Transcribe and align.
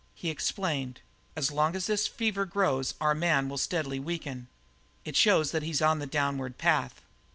He 0.15 0.31
explained: 0.31 0.99
"As 1.35 1.51
long 1.51 1.75
as 1.75 1.85
this 1.85 2.07
fever 2.07 2.43
grows 2.43 2.95
our 2.99 3.13
man 3.13 3.47
will 3.49 3.59
steadily 3.59 3.99
weaken; 3.99 4.47
it 5.05 5.15
shows 5.15 5.51
that 5.51 5.61
he's 5.61 5.79
on 5.79 5.99
the 5.99 6.07
downward 6.07 6.57
path. 6.57 7.03